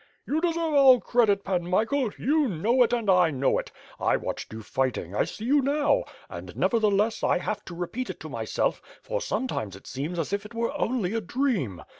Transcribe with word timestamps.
"You 0.25 0.41
deserve 0.41 0.73
all 0.73 0.99
credit. 0.99 1.43
Pan 1.43 1.69
Michael; 1.69 2.09
you 2.17 2.47
know 2.47 2.81
it 2.81 2.91
and 2.91 3.07
I 3.07 3.29
know 3.29 3.59
it. 3.59 3.71
I 3.99 4.17
watched 4.17 4.51
you 4.51 4.63
fighting, 4.63 5.13
I 5.15 5.25
see 5.25 5.45
you 5.45 5.61
now— 5.61 6.05
and, 6.27 6.55
never 6.57 6.79
theless, 6.79 7.23
I 7.23 7.37
have 7.37 7.63
to 7.65 7.75
repeat 7.75 8.09
it 8.09 8.19
to 8.21 8.27
myself, 8.29 8.81
for 9.03 9.21
sometimes 9.21 9.75
it 9.75 9.85
seems 9.85 10.17
as 10.17 10.33
if 10.33 10.43
it 10.43 10.55
were 10.55 10.75
only 10.75 11.13
a 11.13 11.21
dream. 11.21 11.83